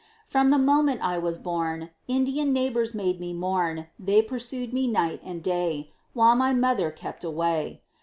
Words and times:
From 0.25 0.49
the 0.49 0.57
moment 0.57 1.01
I 1.03 1.19
was 1.19 1.37
born, 1.37 1.91
Indian 2.07 2.51
neighbors 2.51 2.95
made 2.95 3.19
me 3.19 3.33
mourn. 3.33 3.85
They 3.99 4.23
pursued 4.23 4.73
me 4.73 4.87
night 4.87 5.21
and 5.23 5.43
day, 5.43 5.91
While 6.13 6.35
my 6.35 6.53
mother 6.55 6.89
kept 6.89 7.23
away. 7.23 7.83